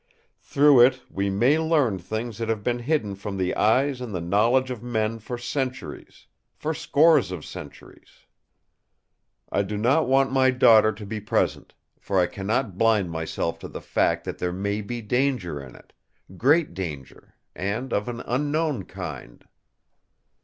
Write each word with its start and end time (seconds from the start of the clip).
Through 0.39 0.81
it 0.87 1.01
we 1.11 1.29
may 1.29 1.59
learn 1.59 1.99
things 1.99 2.39
that 2.39 2.49
have 2.49 2.63
been 2.63 2.79
hidden 2.79 3.13
from 3.13 3.37
the 3.37 3.53
eyes 3.55 4.01
and 4.01 4.15
the 4.15 4.19
knowledge 4.19 4.71
of 4.71 4.81
men 4.81 5.19
for 5.19 5.37
centuries; 5.37 6.25
for 6.55 6.73
scores 6.73 7.31
of 7.31 7.45
centuries. 7.45 8.25
I 9.51 9.61
do 9.61 9.77
not 9.77 10.07
want 10.07 10.31
my 10.31 10.49
daughter 10.49 10.91
to 10.91 11.05
be 11.05 11.21
present; 11.21 11.75
for 11.99 12.19
I 12.19 12.25
cannot 12.25 12.79
blind 12.79 13.11
myself 13.11 13.59
to 13.59 13.67
the 13.67 13.79
fact 13.79 14.23
that 14.23 14.39
there 14.39 14.51
may 14.51 14.81
be 14.81 15.03
danger 15.03 15.61
in 15.61 15.75
it—great 15.75 16.73
danger, 16.73 17.35
and 17.55 17.93
of 17.93 18.07
an 18.09 18.21
unknown 18.21 18.85
kind. 18.85 19.45